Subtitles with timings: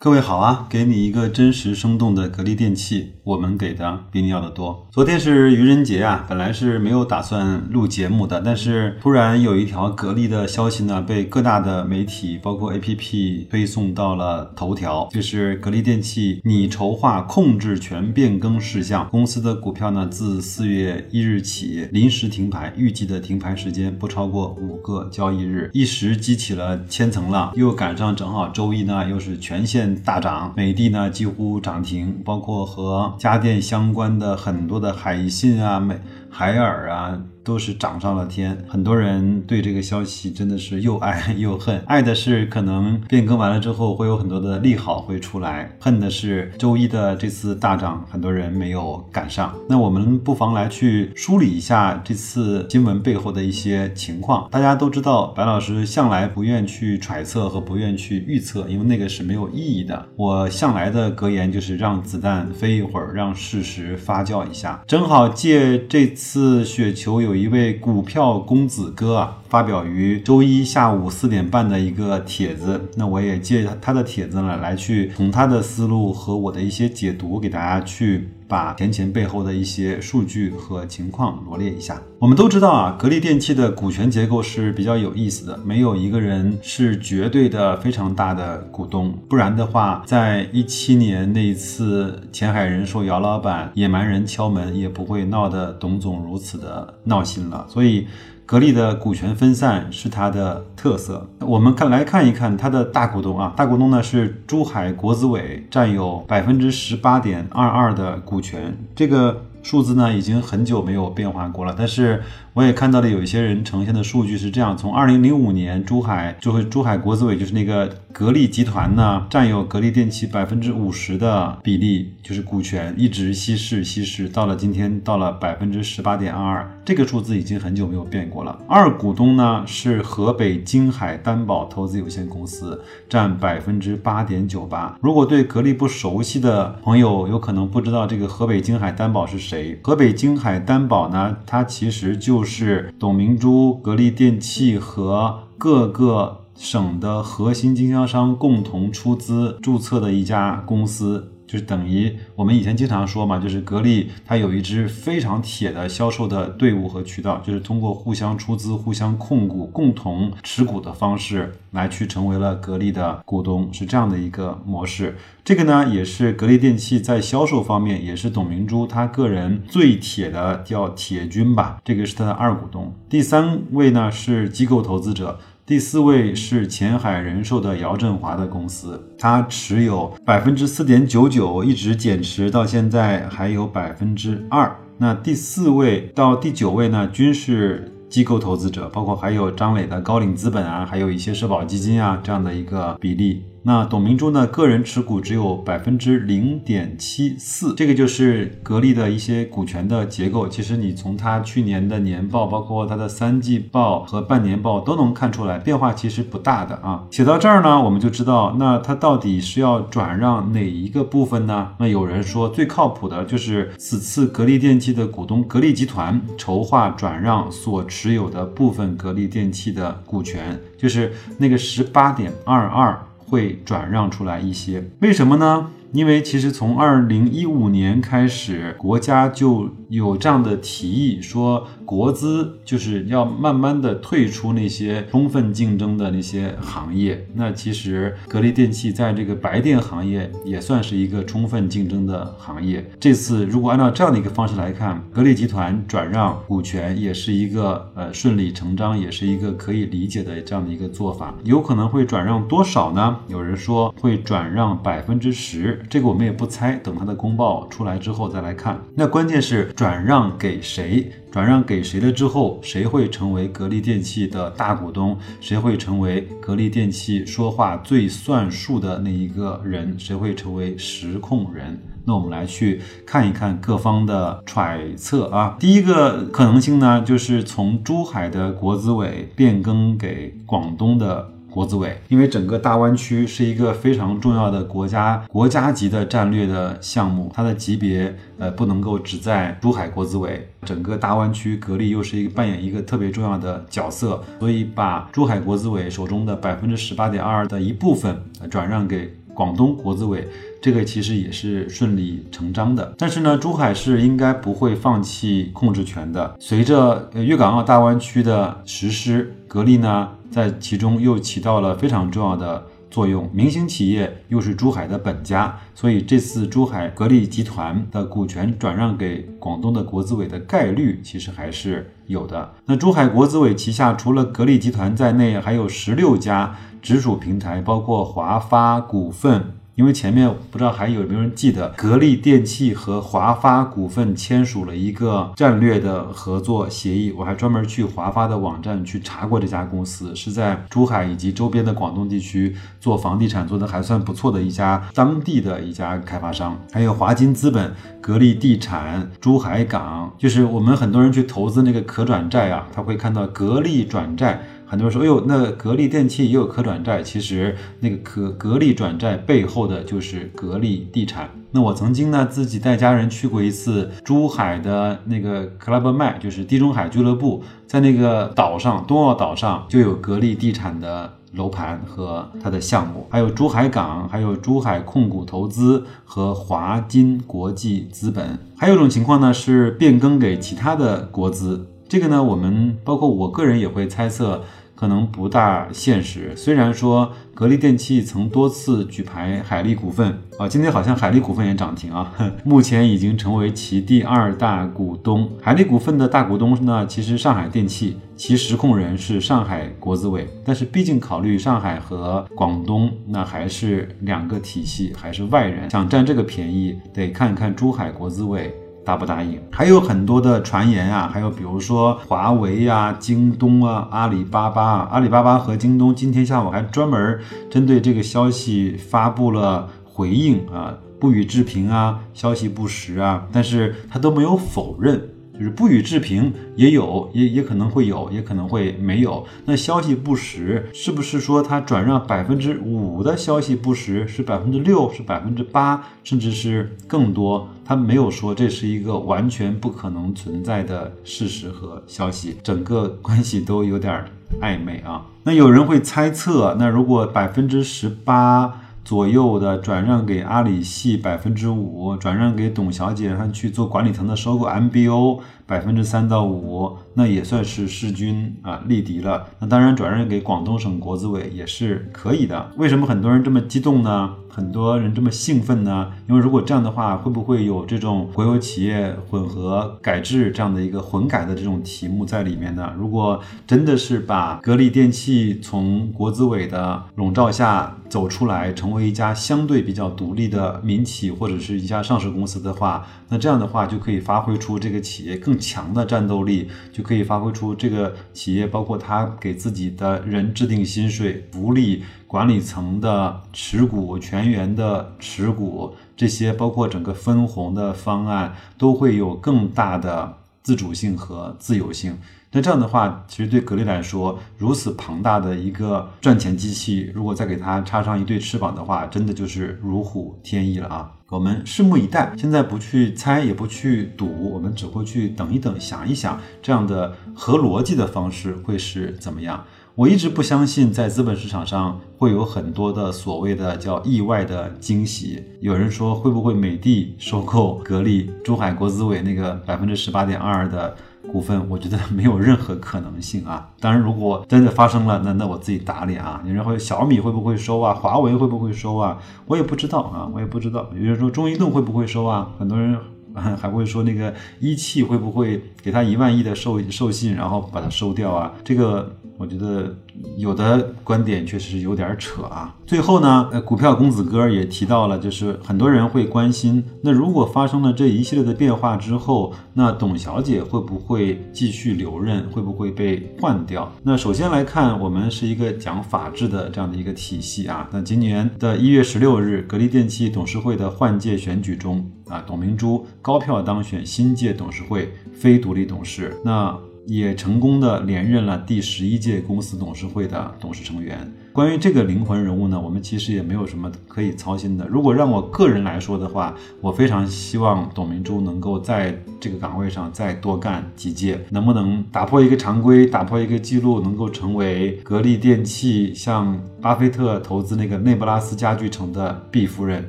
[0.00, 4.86] 各位好啊，给你一个真实生动的格力电器，我们给的比你要的多。
[4.92, 29.87] 昨天是愚人节啊，本来是没有打算录节目的，但是突然有一条格力的消息呢，被各大的媒体包括 APP 推送到了头条，就是格力电器拟筹划控制权变更事项，公司的股票呢自四月一日起临时停牌，预计的停牌时间不超过五个交易日，一时激起了千层浪，又赶上正好周一呢，又是全线。
[29.96, 37.20] 大涨，美的呢几乎涨停，包括和家电相关的很多的海信啊、美海尔啊。
[37.48, 41.82] 都是涨上了天，很多人对这个消息真的是又爱又恨。
[41.86, 49.54] 爱的是可能变更完了之后会有很多的利好会出来，恨的是周一的这次大涨，很多人没有赶上。
[49.66, 54.46] 那我们不妨来去梳理一下这次新闻背后的一些情况。
[54.50, 60.06] 大家都知道，白老师向来不愿去揣测和不愿去预测，因为那个是没有意义的。
[60.16, 64.84] 我向来的格言就是让子弹飞一会儿，让事实发酵一下。
[64.86, 67.37] 正好借这次雪球有。
[67.38, 82.02] 一位股票公子哥啊，发表于周一下午四点半的一个帖子，那我也借他的帖子呢，来去从他的思路和我的一些解读，给大家去把前前背后的一些数据和情况罗列一下。
[82.18, 97.22] 我们都知道啊，格力电器的股权结构是比较有意思的，没有一个人是绝对的非常大的股东，不然的话，在一七年那一次前海人寿姚老板野蛮人敲门，也不会闹得董总如此的闹。
[97.28, 98.06] 心了，所以
[98.48, 101.28] 格力的股权分散是它的特色。
[101.40, 112.22] 我们看来看一看它的大股东啊，大股东呢是珠海国资委，占有百分之十八点二二的股权，这个数字呢已经很久没有变化过了，但是。
[112.54, 128.58] 我也看到了有一些人呈现的数据是这样：从二零零五年，珠海就会珠海国资委就是那个格力集团呢，占有格力电器百分之五十的比例，就是股权一直稀释稀释，到了今天到了百分之十八点二二，这个数字已经很久没有变过了。
[128.66, 134.98] 二股东呢是河北金海担保投资有限公司，占百分之八点九八。
[135.00, 139.80] 如果对格力不熟悉的朋友，有可能不知道这个河北金海担保是谁。
[139.82, 142.92] 河北金海担保呢，它其实就是。
[142.98, 151.32] 董明珠、格力电器和各个省的核心经销商共同出资注册的一家公司。
[151.48, 165.16] 就是等于我们以前经常说嘛，就是格力它有一支非常铁的销售的队伍和渠道，就是通过互相出资、互相控股、共同持股的方式来去成为了格力的股东，是这样的一个模式。
[165.42, 171.80] 这个呢，也是格力电器在销售方面，也是董明珠他个人最铁的叫铁军吧。
[171.82, 172.94] 这个是他的二股东。
[173.08, 175.40] 第三位呢是机构投资者。
[175.68, 184.74] 第四位是前海人寿的姚振华的公司，他持有百分之四点九九，一直减持到现在还有百分之二。
[184.96, 193.42] 那第四位到第九位呢，均是机构投资者，包括还有张磊的高瓴资本啊，还有一些社保基金啊这样的一个比例。
[193.62, 194.46] 那董明珠呢？
[194.46, 200.48] 个人持股只有百分之零点七四，这个就是格力的一些股权的结构。
[200.48, 207.04] 其实你从它去年的年报，包括它的三季报和半年报都能看出来，变化其实不大的啊。
[207.10, 211.72] 写到这儿呢，我们就知道，那它到底是要转让哪一个部分呢？
[211.78, 222.98] 那有人说最靠谱的就是此次格力电器的股东格力集团筹划转让所持有的部分格力电器的股权，就是那个十八点二二。
[223.28, 225.70] 会转让出来一些，为什么呢？
[225.92, 237.26] 因为其实从二零一五年开始，国家就有这样的提议，说国资就是要慢慢的退出那些充分竞争的那些行业。
[237.34, 242.84] 那其实格力电器在这个白电行业也算是一个充分竞争的行业。
[243.00, 251.34] 这次如果按照这样的一个方式来看，格力集团转让股权也是一个呃顺理成章，也是一个可以理解的这样的一个做法。
[251.44, 253.16] 有可能会转让多少呢？
[253.28, 255.77] 有人说会转让百分之十。
[255.88, 258.80] 这个我们也不猜，等它的公报出来之后再来看。
[258.94, 261.10] 那关键是转让给谁？
[261.30, 265.16] 转让给谁了之后，谁会成为格力电器的大股东？
[265.40, 269.94] 谁会成为格力电器说话最算数的那一个人？
[269.98, 271.78] 谁会成为实控人？
[272.04, 275.56] 那我们来去看一看各方的揣测啊。
[275.60, 281.32] 第一个可能性呢，就是从珠海的国资委变更给广东的。
[281.50, 300.26] 国资委，因为整个大湾区是一个非常重要的国家国家级的战略的项目，它的级别呃不能够只在珠海国资委，整个大湾区格力又是一个扮演一个特别重要的角色，所以把珠海国资委手中的百分之十八点二的一部分转让给广东国资委。
[300.60, 306.34] 这个其实也是顺理成章的，但是呢，珠海市应该不会放弃控制权的。
[306.40, 313.28] 随着粤港澳大湾区的实施，格力呢在其中又起到了非常重要的作用。
[313.32, 322.54] 明星企业又是珠海的本家，所以这次珠海格力集团的股权转让给广东的国资委的概率其实还是有的。
[322.64, 329.57] 那珠海国资委旗下除了格力集团在内，还有十六家直属平台，包括华发股份。
[329.78, 337.12] 因为前面不知道还有没有人记得，格力电器和华发股份签署了一个战略的合作协议。
[337.12, 346.58] 我还专门去华发的网站去查过这家公司，是在珠海以及周边的广东地区做房地产做的还算不错的一家当地的一家开发商。
[346.72, 354.42] 还有华金资本、格力地产、珠海港，就是我们很多人去投资那个可转债啊，他会看到格力转债。
[354.70, 361.30] 很多人说，哎呦，那格力电器也有可转债，其实那个可格力转债背后的就是格力地产。
[361.52, 378.38] 那我曾经呢自己带家人去过一次珠海的那个 Club，就是地中海俱乐部，在那个岛上东澳岛上就有格力地产的楼盘和它的项目，还有珠海港，还有珠海控股投资和华金国际资本。
[378.58, 384.42] 还有一种情况呢是变更给其他的国资，这个呢我们包括我个人也会猜测。
[384.78, 386.32] 可能不大现实。
[386.36, 392.14] 虽然说格力电器曾多次举牌海力股份啊，今天好像海力股份也涨停啊，
[392.44, 395.28] 目前已经成为其第二大股东。
[395.42, 400.28] 海力股份的大股东呢，其实上海电器，其实控人是上海国资委。
[400.44, 408.54] 但是毕竟考虑上海和广东，那还是两个体系，还是外人想占这个便宜，得看看珠海国资委。
[408.88, 409.38] 答不答应？
[409.52, 417.20] 还有很多的传言啊，还有比如说华为呀、京东啊、阿里巴巴啊，阿里巴巴和京东今天下午还专门
[417.50, 424.98] 针对这个消息发布了回应啊，不予置评啊，消息不实啊，但是他都没有否认。
[425.38, 429.24] 就是不予置评，也有，也也可能会有，也可能会没有。
[429.44, 437.48] 那消息不实，是不是说他转让百分之五的消息不实，是百分之六，是百分之八，甚至是更多？
[437.64, 444.04] 他没有说这是一个完全不可能存在的事实和消息，整个 关系都有点
[444.40, 445.06] 暧昧啊。
[445.22, 448.62] 那有人会猜测，那如果百分之十八？
[448.88, 459.26] 左右的转让给阿里系百分之五，转让给董小姐让去做管理层的收购 MBO 百分之三到五，那也算是势均啊力敌了。
[459.40, 462.50] 那当然转让给广东省国资委也是可以的。
[462.56, 464.14] 为什么很多人这么激动呢？
[464.38, 465.90] 很多人这么兴奋呢？
[466.08, 472.72] 因为如果这样的话，会不会有这种国有企业混合改制这样的一个混改的这种题目在里面呢？
[472.78, 491.82] 如果真的是把格力电器从国资委的笼罩下走出来，成为一家相对比较独立的民企或者是一家上市公司的话，那这样的话就可以发挥出这个企业更强的战斗力，就可以发挥出这个企业包括他给自己的人制定薪水、福利。
[492.08, 501.98] 管理层的持股、全员的持股，这些包括整个分红的方案，都会有更大的自主性和自由性。
[502.30, 510.92] 那这样的话，其实对格力来说，如此庞大的一个赚钱机器，如果再给它插上一对翅膀的话，真的就是如虎添翼了啊！
[511.10, 512.12] 我们拭目以待。
[512.18, 519.42] 现在不去猜，也不去赌，我们只会去等一等，想一想，这样的合逻辑的方式会是怎么样。
[519.78, 525.22] 我一直不相信，在资本市场上会有很多的所谓的叫意外的惊喜。
[525.40, 530.74] 有人说，会不会美的收购格力、珠海国资委那个百分之十八点二的
[531.12, 531.48] 股份？
[531.48, 533.48] 我觉得没有任何可能性啊！
[533.60, 536.20] 当然，如果真的发生了，那那我自己打脸啊！
[536.26, 537.72] 有人会小米会不会收啊？
[537.72, 538.98] 华为会不会收啊？
[539.26, 540.68] 我也不知道啊，我也不知道。
[540.74, 542.28] 有人说中移动会不会收啊？
[542.36, 542.76] 很多人
[543.14, 548.32] 还会说那个一汽会不会给他一万亿的授授信，然后把它收掉啊？
[548.42, 548.96] 这个。
[549.18, 549.76] 我觉得
[550.16, 552.54] 有的观点确实是有点扯啊。
[552.66, 563.70] 最后呢，呃，股票公子哥也提到了，就是很多人会关心，那如果发生了这一系列的变化之后，那董小姐会不会继续留任，会不会被换掉？
[563.82, 567.68] 那首先来看，我们是一个讲法治的这样的一个体系啊。
[567.72, 576.16] 那今年的一月十六日，格力电器董事会的换届选举中啊，董明珠高票当选新届董事会非独立董事。
[576.24, 576.56] 那
[576.88, 580.98] 也成功的连任了第十一届公司董事会的董事成员。
[581.34, 584.66] 关于这个灵魂人物呢，我们其实也没有什么可以操心的。
[584.66, 599.86] 如果让我个人来说的话，我非常希望董明珠能够在这个岗位上再多干几届，能不能打破一个常规，打破一个记录，能够成为格力电器像巴菲特投资那个内布拉斯家具城的 B 夫人，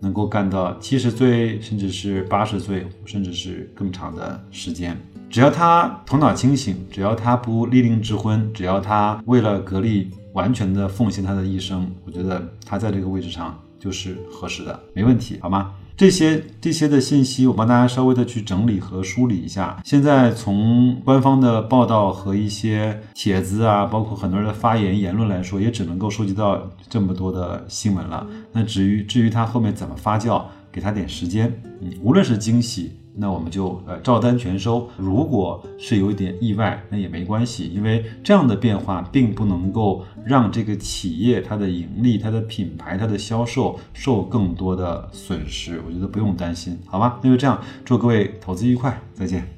[0.00, 4.98] 能够干到七十岁，甚至是八十岁，甚至是更长的时间。
[5.36, 10.10] 只要他头脑清醒，只要他不立令智昏，只要他为了格力。
[10.32, 15.72] 完全的奉献他的一生，我觉得他在这个位置上就是合适的，没问题，好吗？
[15.94, 19.78] 这些这些的信息，我帮大家稍微的去整理和梳理一下。
[19.84, 28.26] 现在从官方的报道和一些帖子啊，包括很多人的发言言论来说，也只能够收集到这么多的新闻了。
[28.52, 31.52] 那至于至于他后面怎么发酵，给他点时间，
[31.82, 32.92] 嗯，无论是惊喜。
[33.16, 34.88] 那我们就呃照单全收。
[34.96, 45.80] 如果是有一点意外，那也没关系，因为这样的变化并不能够让这个企业它的盈利、它的品牌、它的销售受更多的损失。
[45.86, 47.18] 我觉得不用担心，好吧？
[47.22, 49.55] 那就这样，祝各位投资愉快，再见。